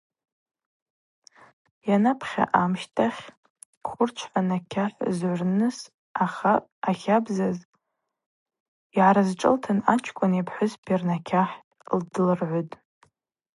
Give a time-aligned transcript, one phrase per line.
[1.87, 3.21] Йанапхьа амщтахь
[3.87, 5.77] хвырчвхӏва накьахӏ згӏвырныс
[6.93, 7.57] ахабзаз
[8.95, 11.55] йгӏарызшӏылтын ачкӏвыни апхӏвыспи рнакьахӏ
[12.13, 12.75] длыргӏвытӏ.